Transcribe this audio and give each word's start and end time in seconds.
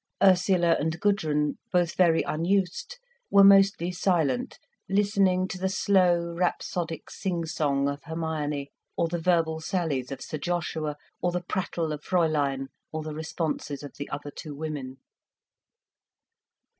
Ursula 0.23 0.77
and 0.79 0.99
Gudrun, 0.99 1.59
both 1.71 1.93
very 1.93 2.23
unused, 2.23 2.97
were 3.29 3.43
mostly 3.43 3.91
silent, 3.91 4.57
listening 4.89 5.47
to 5.49 5.59
the 5.59 5.69
slow, 5.69 6.33
rhapsodic 6.35 7.11
sing 7.11 7.45
song 7.45 7.87
of 7.87 8.01
Hermione, 8.05 8.71
or 8.97 9.07
the 9.07 9.21
verbal 9.21 9.59
sallies 9.59 10.11
of 10.11 10.19
Sir 10.19 10.39
Joshua, 10.39 10.97
or 11.21 11.31
the 11.31 11.43
prattle 11.43 11.93
of 11.93 12.01
Fräulein, 12.03 12.69
or 12.91 13.03
the 13.03 13.13
responses 13.13 13.83
of 13.83 13.93
the 13.97 14.09
other 14.09 14.31
two 14.31 14.55
women. 14.55 14.97